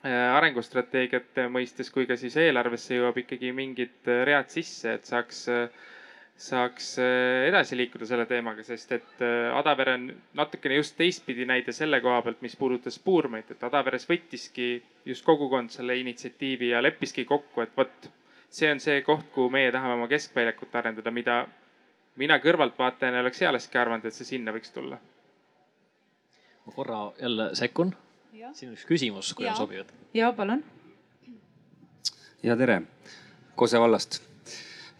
[0.00, 5.42] arengustrateegiate mõistes kui ka siis eelarvesse jõuab ikkagi mingid read sisse, et saaks,
[6.40, 9.20] saaks edasi liikuda selle teemaga, sest et
[9.58, 10.06] Adavere on
[10.40, 14.70] natukene just teistpidi näide selle koha pealt, mis puudutas Puurmeid, et Adaveres võttiski
[15.04, 18.08] just kogukond selle initsiatiivi ja leppiski kokku, et vot
[18.50, 21.44] see on see koht, kuhu meie tahame oma keskväljakut arendada, mida
[22.18, 24.98] mina kõrvaltvaatajana oleks ealeski arvanud, et see sinna võiks tulla.
[26.66, 27.94] ma korra jälle sekkun.
[28.52, 29.54] siin on üks küsimus, kui ja.
[29.54, 29.86] on sobiv.
[30.14, 30.64] ja palun.
[32.42, 32.82] ja tere,
[33.54, 34.22] Kose vallast.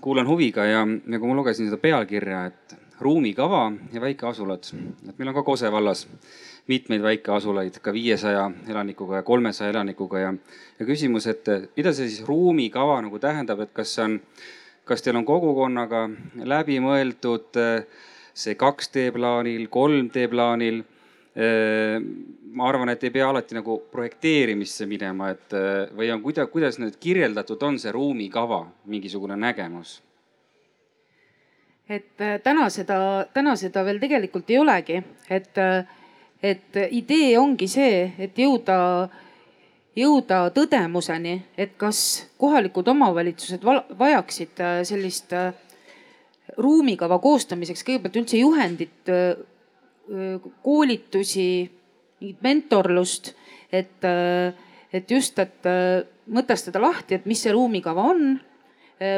[0.01, 4.71] kuulan huviga ja, ja kui ma lugesin seda pealkirja, et ruumikava ja väikeasulad,
[5.09, 6.07] et meil on ka Kose vallas
[6.71, 10.33] mitmeid väikeasulaid, ka viiesaja elanikuga ja kolmesaja elanikuga ja,
[10.79, 14.19] ja küsimus, et mida see siis ruumikava nagu tähendab, et kas see on,
[14.89, 16.05] kas teil on kogukonnaga
[16.53, 17.59] läbi mõeldud
[18.35, 20.85] see 2D plaanil, 3D plaanil?
[22.51, 25.55] ma arvan, et ei pea alati nagu projekteerimisse minema, et
[25.95, 30.01] või on, kuidas, kuidas nüüd kirjeldatud on see ruumikava, mingisugune nägemus
[31.90, 32.98] et äh, täna seda,
[33.35, 35.00] täna seda veel tegelikult ei olegi,
[35.31, 35.83] et, äh,
[36.42, 38.76] et idee ongi see, et jõuda,
[39.98, 42.03] jõuda tõdemuseni, et kas
[42.40, 43.66] kohalikud omavalitsused
[43.98, 45.35] vajaksid äh, sellist
[46.61, 49.11] ruumikava koostamiseks kõigepealt üldse juhendit,
[50.66, 51.44] koolitusi,
[52.18, 53.31] mingit mentorlust,
[53.70, 54.03] et,
[54.90, 55.68] et just, et
[56.26, 58.33] mõtestada lahti, et mis see ruumikava on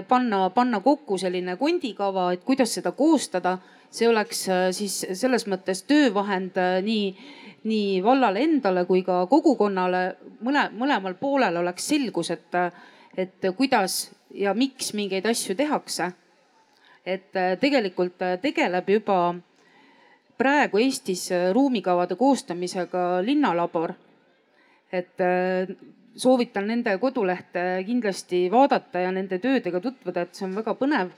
[0.08, 3.58] panna, panna kokku selline kondikava, et kuidas seda koostada.
[3.92, 7.08] see oleks eh, siis selles mõttes töövahend eh, nii,
[7.68, 10.16] nii vallale endale kui ka kogukonnale.
[10.40, 12.54] mõle, mõlemal poolel oleks selgus, et,
[13.16, 16.12] et kuidas ja miks mingeid asju tehakse.
[17.04, 19.34] et tegelikult tegeleb juba
[20.38, 23.92] praegu Eestis ruumikavade koostamisega linnalabor.
[24.92, 25.18] et
[26.16, 31.12] soovitan nende kodulehte kindlasti vaadata ja nende töödega tutvuda, et see on väga põnev.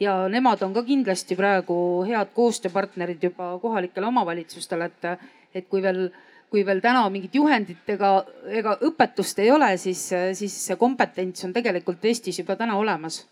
[0.00, 1.76] ja nemad on ka kindlasti praegu
[2.08, 6.08] head koostööpartnerid juba kohalikele omavalitsustele, et, et kui veel,
[6.50, 11.52] kui veel täna mingit juhendit ega, ega õpetust ei ole, siis, siis see kompetents on
[11.52, 13.26] tegelikult Eestis juba täna olemas.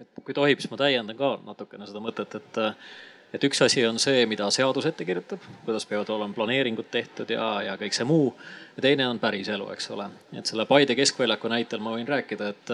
[0.00, 2.62] et kui tohib, siis ma täiendan ka natukene seda mõtet, et
[3.32, 7.46] et üks asi on see, mida seadus ette kirjutab, kuidas peavad olema planeeringud tehtud ja,
[7.66, 8.32] ja kõik see muu.
[8.76, 10.08] ja teine on päriselu, eks ole.
[10.36, 12.72] et selle Paide keskväljaku näitel ma võin rääkida, et,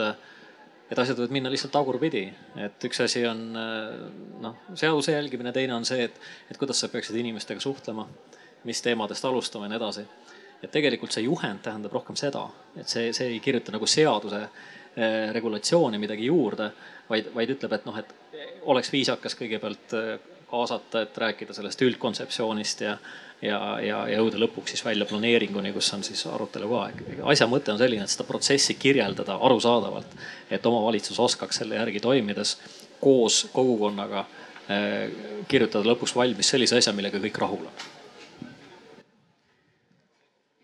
[0.90, 2.24] et asjad võivad minna lihtsalt tagurpidi.
[2.64, 6.18] et üks asi on noh, seaduse jälgimine, teine on see, et,
[6.50, 8.08] et kuidas sa peaksid inimestega suhtlema,
[8.66, 10.06] mis teemadest alustama ja nii edasi.
[10.62, 15.30] et tegelikult see juhend tähendab rohkem seda, et see, see ei kirjuta nagu seaduse eh,
[15.36, 16.72] regulatsiooni midagi juurde,
[17.06, 18.10] vaid, vaid ütleb, et noh, et
[18.66, 19.94] oleks viisakas kõigepealt
[20.50, 22.96] kaasata, et rääkida sellest üldkontseptsioonist ja,
[23.42, 26.88] ja, ja jõuda lõpuks siis välja planeeringuni, kus on siis arutelu ka.
[27.32, 30.16] asja mõte on selline, et seda protsessi kirjeldada arusaadavalt,
[30.50, 32.56] et omavalitsus oskaks selle järgi toimides
[33.00, 34.24] koos kogukonnaga
[34.68, 37.86] eh, kirjutada lõpuks valmis sellise asja, millega kõik rahul on.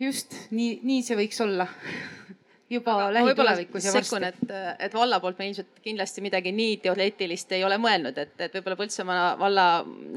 [0.00, 1.68] just nii, nii see võiks olla
[2.74, 4.20] juba lähitulevikus ja varsti.
[4.28, 4.54] et,
[4.88, 8.78] et valla poolt me ilmselt kindlasti midagi nii teoreetilist ei ole mõelnud, et, et võib-olla
[8.80, 9.68] Põltsamaa valla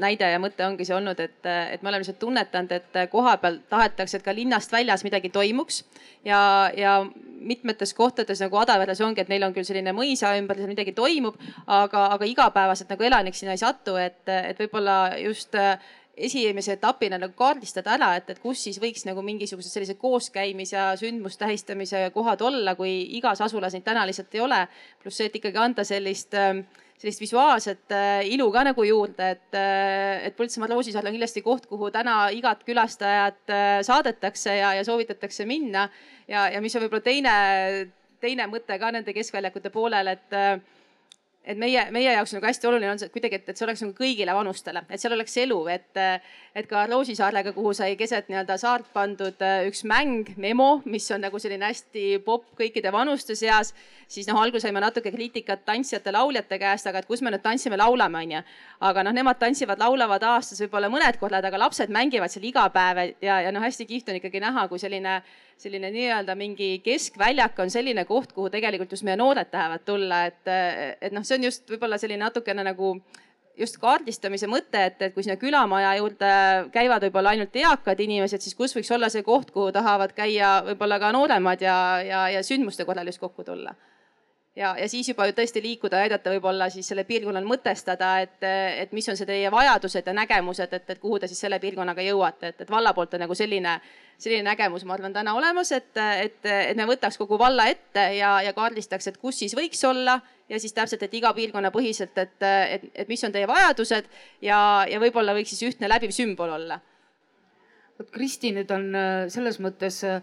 [0.04, 4.18] näide ja mõte ongi see olnud, et, et me oleme lihtsalt tunnetanud, et kohapeal tahetakse,
[4.18, 5.84] et ka linnast väljas midagi toimuks.
[6.24, 6.40] ja,
[6.76, 7.00] ja
[7.40, 12.08] mitmetes kohtades nagu Adaveres ongi, et neil on küll selline mõisa ümber, midagi toimub, aga,
[12.16, 15.54] aga igapäevaselt nagu elanik sinna ei satu, et, et võib-olla just
[16.26, 20.90] esimese etapina nagu kaardistada ära, et, et kus siis võiks nagu mingisugused sellised kooskäimis ja
[20.98, 24.66] sündmustähistamise kohad olla, kui igas asulas neid täna lihtsalt ei ole.
[25.02, 26.62] pluss see, et ikkagi anda sellist äh,
[26.98, 31.68] sellist visuaalset äh, ilu ka nagu juurde, et, äh, et Põltsamaa loosisaal on kindlasti koht,
[31.70, 35.88] kuhu täna igat külastajat äh, saadetakse ja, ja soovitatakse minna.
[36.28, 37.36] ja, ja mis on võib-olla teine,
[38.20, 40.38] teine mõte ka nende keskväljakute poolel, et
[41.48, 43.94] et meie, meie jaoks nagu hästi oluline on see kuidagi, et, et see oleks nagu
[43.96, 46.00] kõigile vanustele, et seal oleks elu, et,
[46.58, 51.40] et ka Roosisaarega, kuhu sai keset nii-öelda saart pandud üks mäng, Memo, mis on nagu
[51.40, 53.72] selline hästi popp kõikide vanuste seas,
[54.10, 58.24] siis noh, algul saime natuke kriitikat tantsijate-lauljate käest, aga et kus me nüüd tantsime, laulame,
[58.26, 58.44] onju.
[58.90, 63.04] aga noh, nemad tantsivad, laulavad aastas võib-olla mõned korrad, aga lapsed mängivad seal iga päev
[63.24, 65.22] ja, ja noh, hästi kihvt on ikkagi näha, kui selline
[65.58, 70.52] selline nii-öelda mingi keskväljak on selline koht, kuhu tegelikult just meie noored tahavad tulla, et,
[71.00, 72.94] et noh, see on just võib-olla selline natukene nagu
[73.58, 76.32] just kaardistamise mõte, et, et kui sinna külamaja juurde
[76.74, 81.00] käivad võib-olla ainult eakad inimesed, siis kus võiks olla see koht, kuhu tahavad käia võib-olla
[81.02, 83.74] ka nooremad ja, ja, ja sündmuste korral just kokku tulla
[84.58, 88.42] ja, ja siis juba tõesti liikuda ja aidata võib-olla siis selle piirkonnal mõtestada, et,
[88.82, 92.02] et mis on see teie vajadused ja nägemused, et, et kuhu te siis selle piirkonnaga
[92.04, 93.76] jõuate, et, et valla poolt on nagu selline,
[94.18, 95.92] selline nägemus, ma arvan, täna olemas, et,
[96.24, 100.18] et, et me võtaks kogu valla ette ja, ja kaardistaks, et kus siis võiks olla
[100.50, 104.10] ja siis täpselt, et iga piirkonna põhiselt, et, et, et mis on teie vajadused
[104.42, 106.80] ja, ja võib-olla võiks siis ühtne läbiv sümbol olla.
[107.98, 110.22] vot Kristi nüüd on äh, selles mõttes äh,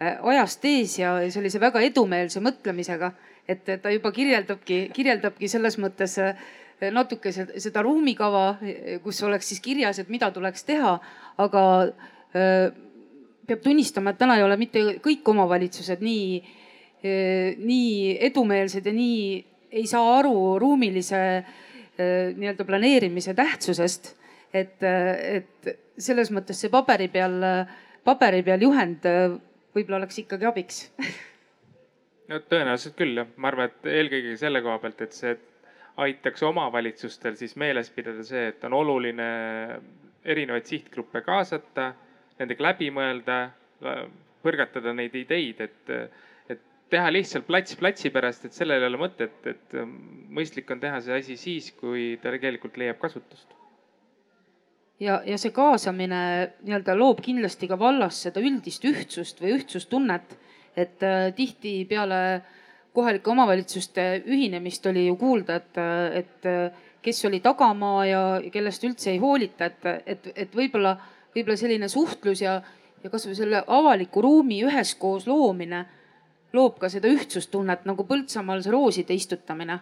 [0.00, 3.12] ajast ees ja sellise väga edumeelse mõtlemisega
[3.50, 6.36] et ta juba kirjeldabki, kirjeldabki selles mõttes äh,
[6.94, 8.44] natuke seda ruumikava,
[9.04, 10.94] kus oleks siis kirjas, et mida tuleks teha,
[11.42, 12.70] aga äh,
[13.50, 16.56] peab tunnistama, et täna ei ole mitte kõik omavalitsused nii,
[17.00, 17.94] nii
[18.28, 19.22] edumeelsed ja nii
[19.80, 21.20] ei saa aru ruumilise
[21.96, 24.12] nii-öelda planeerimise tähtsusest.
[24.54, 27.40] et, et selles mõttes see paberi peal,
[28.04, 29.08] paberi peal juhend
[29.74, 30.84] võib-olla oleks ikkagi abiks
[32.30, 35.34] no tõenäoliselt küll jah, ma arvan, et eelkõige selle koha pealt, et see
[36.00, 39.28] aitaks omavalitsustel siis meeles pidada see, et on oluline
[40.24, 41.90] erinevaid sihtgruppe kaasata,
[42.40, 43.40] nendega läbi mõelda,
[44.44, 45.92] põrgatada neid ideid, et,
[46.52, 46.62] et
[46.92, 49.78] teha lihtsalt plats platsi pärast, et sellel ei ole mõtet, et
[50.32, 53.56] mõistlik on teha see asi siis, kui ta tegelikult leiab kasutust.
[55.00, 56.22] ja, ja see kaasamine
[56.62, 60.36] nii-öelda loob kindlasti ka vallas seda üldist ühtsust või ühtsustunnet,
[60.76, 62.42] et äh, tihtipeale
[62.92, 65.80] kohalike omavalitsuste ühinemist oli ju kuulda, et,
[66.14, 70.96] et äh, kes oli tagamaa ja kellest üldse ei hoolita, et, et, et võib-olla,
[71.34, 72.58] võib-olla selline suhtlus ja,
[73.02, 75.84] ja kasvõi selle avaliku ruumi üheskoos loomine
[76.52, 79.80] loob ka seda ühtsustunnet nagu Põltsamaal see rooside istutamine.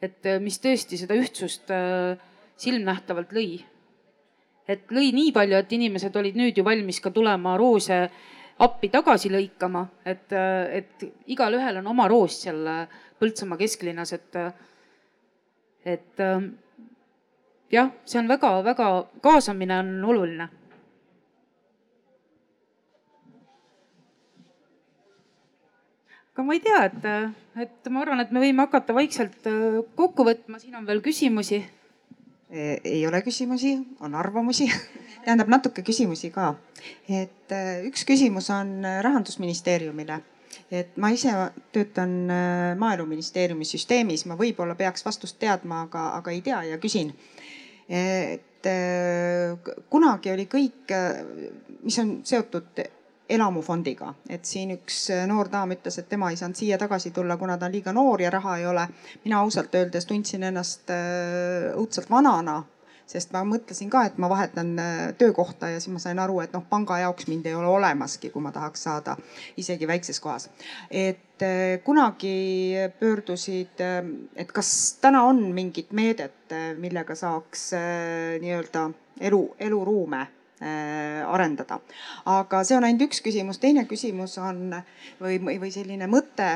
[0.00, 2.16] et äh, mis tõesti seda ühtsust äh,
[2.56, 3.64] silmnähtavalt lõi.
[4.68, 8.08] et lõi nii palju, et inimesed olid nüüd ju valmis ka tulema roose
[8.60, 12.66] appi tagasi lõikama, et, et igalühel on oma roos seal
[13.20, 14.36] Põltsamaa kesklinnas, et,
[15.84, 16.22] et
[17.72, 18.88] jah, see on väga-väga,
[19.20, 20.48] kaasamine on oluline
[26.40, 27.04] aga ma ei tea, et,
[27.60, 29.44] et ma arvan, et me võime hakata vaikselt
[29.98, 31.60] kokku võtma, siin on veel küsimusi.
[32.50, 34.66] E, ei ole küsimusi, on arvamusi
[35.24, 36.54] tähendab natuke küsimusi ka.
[37.08, 40.20] et äh, üks küsimus on äh, rahandusministeeriumile
[40.70, 41.30] et ma ise
[41.74, 42.12] töötan
[42.78, 47.12] maaeluministeeriumi süsteemis, ma võib-olla peaks vastust teadma, aga, aga ei tea ja küsin.
[47.90, 48.66] et
[49.90, 50.94] kunagi oli kõik,
[51.82, 52.82] mis on seotud
[53.30, 57.38] elamufondiga, et siin üks äh, noor daam ütles, et tema ei saanud siia tagasi tulla,
[57.40, 58.88] kuna ta on liiga noor ja raha ei ole.
[59.24, 62.60] mina ausalt öeldes tundsin ennast äh, õudselt vanana,
[63.10, 66.54] sest ma mõtlesin ka, et ma vahetan äh, töökohta ja siis ma sain aru, et
[66.56, 69.16] noh, panga jaoks mind ei ole olemaski, kui ma tahaks saada
[69.56, 70.50] isegi väikses kohas.
[70.90, 71.46] et
[71.84, 73.80] kunagi pöördusid,
[74.36, 77.70] et kas täna on mingit meedet, millega saaks
[78.42, 78.90] nii-öelda
[79.30, 80.26] elu, eluruume
[80.60, 81.80] arendada.
[82.28, 84.74] aga see on ainult üks küsimus, teine küsimus on
[85.20, 86.50] või, või selline mõte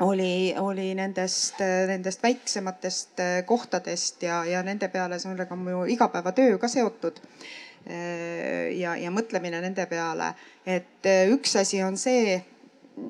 [0.00, 6.58] oli, oli nendest, nendest väiksematest äh, kohtadest ja, ja nende peale, sellega on mu igapäevatöö
[6.58, 7.20] ka seotud.
[7.88, 10.32] Äh, ja, ja mõtlemine nende peale,
[10.66, 12.38] et üks asi on see,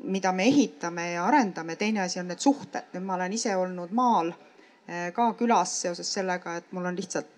[0.05, 2.93] mida me ehitame ja arendame, teine asi on need suhted.
[2.93, 4.35] nüüd ma olen ise olnud maal
[5.13, 7.38] ka külas seoses sellega, et mul on lihtsalt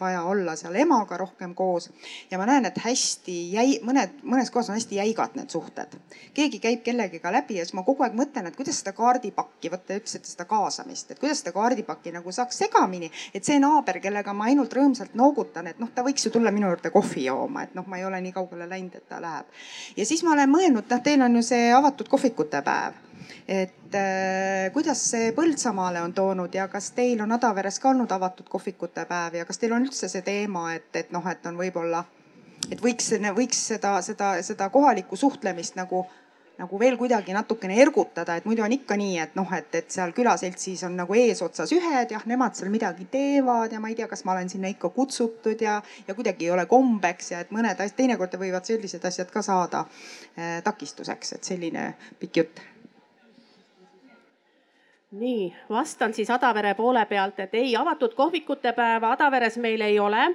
[0.00, 1.90] vaja olla seal emaga rohkem koos.
[2.30, 5.96] ja ma näen, et hästi jäi, mõned, mõnes kohas on hästi jäigad need suhted.
[6.34, 9.86] keegi käib kellegiga läbi ja siis ma kogu aeg mõtlen, et kuidas seda kaardipakki, vot
[9.86, 14.32] te ütlesite seda kaasamist, et kuidas seda kaardipakki nagu saaks segamini, et see naaber, kellega
[14.32, 17.74] ma ainult rõõmsalt noogutan, et noh, ta võiks ju tulla minu juurde kohvi jooma, et
[17.78, 19.46] noh, ma ei ole nii kaugele läinud, et ta läheb.
[19.96, 23.04] ja siis ma olen mõelnud, noh, teil on ju see avatud kohvikute päev
[23.48, 28.48] et äh, kuidas see Põltsamaale on toonud ja kas teil on Adaveres ka olnud avatud
[28.50, 32.04] kohvikute päev ja kas teil on üldse see teema, et, et noh, et on võib-olla,
[32.68, 36.04] et võiks, võiks seda, seda, seda kohalikku suhtlemist nagu
[36.58, 40.10] nagu veel kuidagi natukene ergutada, et muidu on ikka nii, et noh, et, et seal
[40.16, 44.24] külaseltsis on nagu eesotsas ühed, jah, nemad seal midagi teevad ja ma ei tea, kas
[44.26, 45.76] ma olen sinna ikka kutsutud ja,
[46.08, 49.84] ja kuidagi ei ole kombeks ja et mõned asjad, teinekord võivad sellised asjad ka saada
[49.86, 52.64] äh, takistuseks, et selline pikk jutt
[55.10, 60.28] nii, vastan siis Adavere poole pealt, et ei, avatud kohvikute päeva Adaveres meil ei ole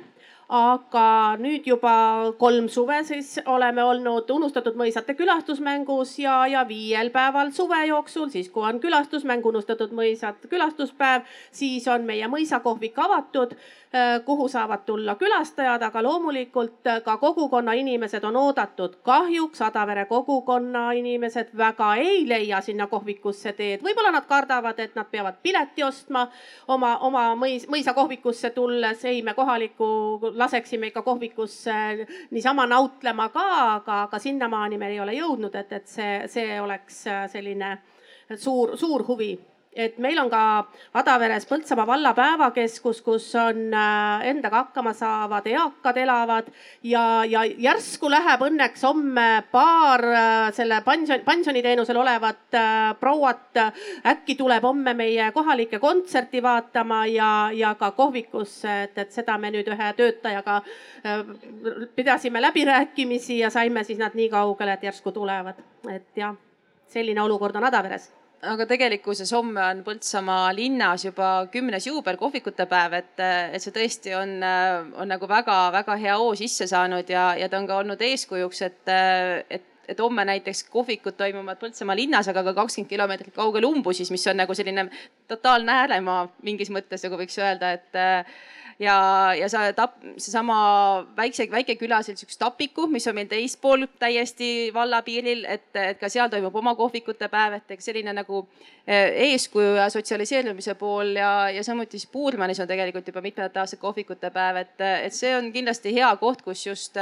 [0.53, 1.93] aga nüüd juba
[2.37, 8.51] kolm suve siis oleme olnud Unustatud mõisate külastusmängus ja, ja viiel päeval suve jooksul, siis
[8.53, 13.55] kui on külastusmäng Unustatud mõisad külastuspäev, siis on meie mõisakohvik avatud,
[13.95, 18.99] äh, kuhu saavad tulla külastajad, aga loomulikult ka kogukonna inimesed on oodatud.
[19.03, 25.09] kahjuks Adavere kogukonna inimesed väga ei leia sinna kohvikusse teed, võib-olla nad kardavad, et nad
[25.09, 26.27] peavad pileti ostma
[26.67, 29.05] oma, oma mõis, mõisakohvikusse tulles.
[29.05, 31.73] ei, me kohaliku laseksime ikka kohvikusse
[32.31, 33.47] niisama nautlema ka,
[33.79, 37.03] aga, aga sinnamaani me ei ole jõudnud, et, et see, see oleks
[37.33, 37.77] selline
[38.35, 39.33] suur, suur huvi
[39.75, 40.41] et meil on ka
[40.99, 46.49] Adaveres Põltsamaa valla päevakeskus, kus on äh, endaga hakkama saavad eakad elavad
[46.83, 53.61] ja, ja järsku läheb õnneks homme paar äh, selle pension, pensioniteenusel olevat äh, prouat
[54.13, 59.51] äkki tuleb homme meie kohalikke kontserti vaatama ja, ja ka kohvikusse, et, et seda me
[59.53, 60.61] nüüd ühe töötajaga
[61.95, 65.59] pidasime läbirääkimisi ja saime siis nad nii kaugele, et järsku tulevad,
[65.91, 66.35] et jah,
[66.93, 68.11] selline olukord on Adaveres
[68.43, 74.15] aga tegelikkuses homme on Põltsamaa linnas juba kümnes juubel, kohvikute päev, et, et see tõesti
[74.17, 74.39] on,
[74.99, 78.81] on nagu väga-väga hea hoo sisse saanud ja, ja ta on ka olnud eeskujuks, et,
[79.49, 84.23] et et homme näiteks kohvikud toimuvad Põltsamaa linnas, aga ka kakskümmend kilomeetrit kaugel Umbusis, mis
[84.31, 84.85] on nagu selline
[85.27, 87.99] totaalne ääremaa mingis mõttes nagu võiks öelda, et
[88.79, 88.95] ja,
[89.37, 90.57] ja see tap-, seesama
[91.17, 96.31] väikse, väike külaselts, üks Tapiku, mis on meil teispool täiesti vallapiiril, et, et ka seal
[96.33, 98.43] toimub oma kohvikute päev, et eks selline nagu
[98.87, 103.81] eh, eeskuju ja sotsialiseerumise pool ja, ja samuti siis Puurmanis on tegelikult juba mitmendat aastat
[103.83, 107.01] kohvikute päev, et, et see on kindlasti hea koht, kus just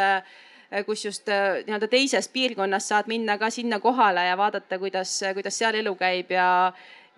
[0.86, 5.76] kus just nii-öelda teisest piirkonnast saad minna ka sinna kohale ja vaadata, kuidas, kuidas seal
[5.76, 6.46] elu käib ja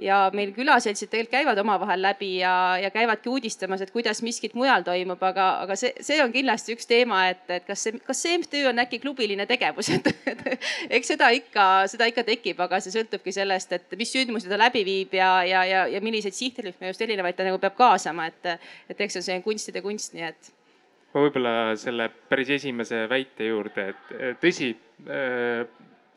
[0.04, 4.84] ja meil külaseltsid tegelikult käivad omavahel läbi ja, ja käivadki uudistamas, et kuidas miskit mujal
[4.86, 8.38] toimub, aga, aga see, see on kindlasti üks teema, et, et kas see, kas see
[8.42, 10.10] MTÜ on äkki klubiline tegevus, et,
[10.98, 14.84] eks seda ikka, seda ikka tekib, aga see sõltubki sellest, et mis sündmusi ta läbi
[14.88, 19.08] viib ja, ja, ja, ja milliseid sihtrühmi just erinevaid ta nagu peab kaasama, et, et
[19.08, 20.52] eks see on selline kunstide kunst, nii et.
[21.14, 24.74] Ma võib-olla selle päris esimese väite juurde, et tõsi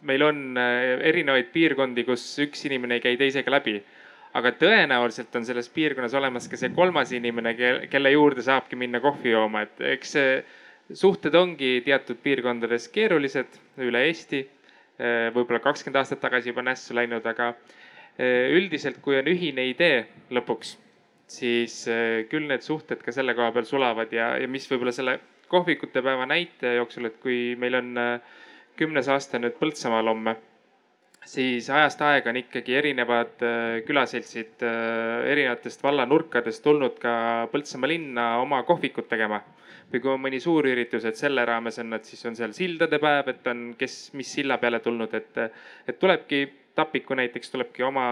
[0.06, 3.80] meil on äh, erinevaid piirkondi, kus üks inimene ei käi teisega läbi.
[4.36, 7.54] aga tõenäoliselt on selles piirkonnas olemas ka see kolmas inimene,
[7.88, 10.12] kelle juurde saabki minna kohvi jooma, et eks
[10.92, 14.42] suhted ongi teatud piirkondades keerulised üle Eesti.
[14.96, 20.04] Äh, võib-olla kakskümmend aastat tagasi juba nässu läinud, aga äh, üldiselt, kui on ühine idee
[20.32, 20.76] lõpuks,
[21.26, 21.80] siis
[22.30, 26.26] küll need suhted ka selle koha peal sulavad ja, ja mis võib-olla selle kohvikute päeva
[26.26, 28.36] näite jooksul, et kui meil on äh,
[28.76, 30.36] kümnes aasta nüüd Põltsamaal homme,
[31.26, 37.14] siis ajast aega on ikkagi erinevad äh, külaseltsid äh, erinevatest vallanurkadest tulnud ka
[37.52, 39.42] Põltsamaa linna oma kohvikut tegema.
[39.86, 42.98] või kui on mõni suur üritus, et selle raames on nad, siis on seal sildade
[42.98, 45.38] päev, et on, kes, mis silla peale tulnud, et,
[45.86, 46.46] et tulebki
[46.76, 48.02] Tapiku näiteks tulebki oma,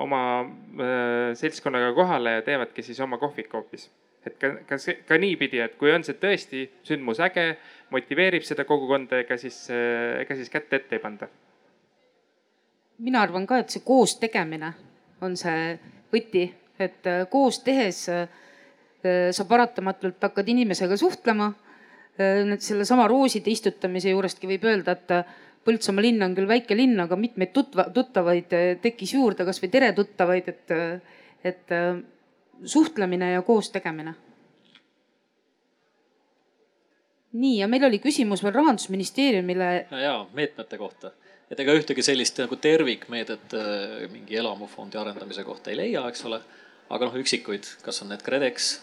[0.00, 3.90] oma äh, seltskonnaga kohale ja teevadki siis oma kohviku hoopis
[4.26, 7.54] et ka, ka see, ka niipidi, et kui on see tõesti sündmus äge,
[7.94, 11.28] motiveerib seda kogukonda, ega siis, ega siis kätt ette ei panda.
[12.98, 14.72] mina arvan ka, et see koos tegemine
[15.22, 15.74] on see
[16.12, 16.44] võti,
[16.78, 18.26] et äh, koos tehes äh,
[19.04, 21.52] sa paratamatult hakkad inimesega suhtlema.
[22.18, 27.16] Äh, sellesama rooside istutamise juurestki võib öelda, et Põltsamaa linn on küll väike linn, aga
[27.16, 28.50] mitmeid tutva, tuttavaid
[28.84, 30.74] tekkis juurde, kasvõi tere tuttavaid, et,
[31.40, 31.72] et
[32.64, 34.14] suhtlemine ja koos tegemine.
[37.34, 39.86] nii, ja meil oli küsimus veel rahandusministeeriumile.
[39.90, 41.10] ja, ja meetmete kohta,
[41.50, 46.40] et ega ühtegi sellist nagu tervikmeedet äh, mingi elamufondi arendamise kohta ei leia, eks ole.
[46.90, 48.74] aga noh, üksikuid, kas on need KredEx?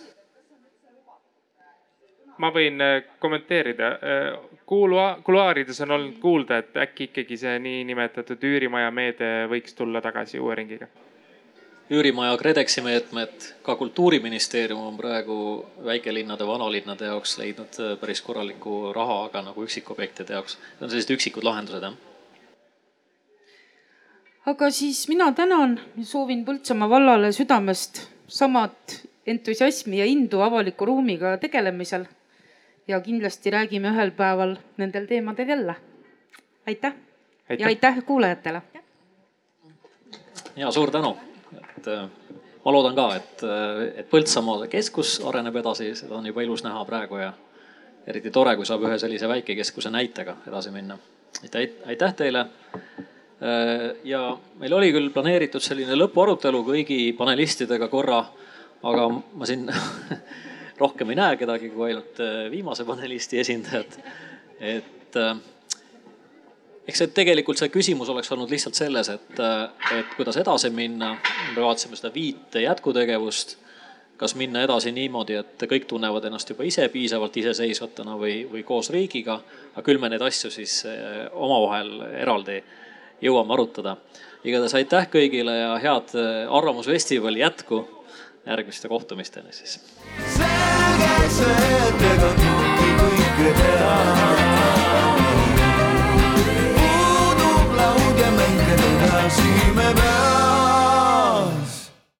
[2.42, 3.88] ma võin äh, kommenteerida.
[3.88, 10.04] Äh, kuulua-, kuluaarides on olnud kuulda, et äkki ikkagi see niinimetatud üürimaja meede võiks tulla
[10.04, 10.90] tagasi uue ringiga
[11.92, 15.38] üürimaja KredExi meetmed, ka kultuuriministeerium on praegu
[15.84, 20.56] väikelinnade, vanalinnade jaoks leidnud äh, päris korralikku raha, aga nagu üksikobjektide jaoks.
[20.56, 21.98] Need on sellised üksikud lahendused, jah.
[24.48, 31.38] aga siis mina tänan ja soovin Põltsamaa vallale südamest samat entusiasmi ja indu avaliku ruumiga
[31.38, 32.06] tegelemisel.
[32.88, 35.76] ja kindlasti räägime ühel päeval nendel teemadel jälle.
[36.68, 36.94] aitäh,
[37.50, 37.60] aitäh.
[37.60, 38.62] ja aitäh kuulajatele.
[40.56, 41.18] ja suur tänu
[41.60, 42.08] et äh,
[42.64, 46.84] ma loodan ka, et, äh, et Põltsamaa keskus areneb edasi, seda on juba ilus näha
[46.88, 47.32] praegu ja
[48.08, 50.98] eriti tore, kui saab ühe sellise väikekeskuse näitega edasi minna.
[51.44, 52.46] aitäh, aitäh teile.
[53.42, 58.24] Äh, ja meil oli küll planeeritud selline lõpuarutelu kõigi panelistidega korra,
[58.84, 59.68] aga ma siin
[60.82, 62.22] rohkem ei näe kedagi kui ainult
[62.52, 63.98] viimase panelisti esindajat.
[64.60, 65.18] et
[66.92, 69.40] eks see tegelikult see küsimus oleks olnud lihtsalt selles, et,
[69.96, 71.16] et kuidas edasi minna.
[71.56, 73.58] me vaatasime seda viite jätkutegevust.
[74.22, 78.92] kas minna edasi niimoodi, et kõik tunnevad ennast juba ise piisavalt iseseisvatena või, või koos
[78.94, 79.40] riigiga.
[79.72, 82.60] aga küll me neid asju siis eh, omavahel eraldi
[83.22, 83.96] jõuame arutada.
[84.44, 87.88] igatahes aitäh kõigile ja head eh, Arvamusfestivali jätku.
[88.46, 89.80] järgmiste kohtumisteni siis.
[90.38, 94.51] selge see, et ega kõike teha